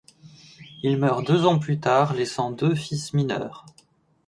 [0.81, 3.67] Il meurt deux ans plus tard, laissant deux fils mineurs.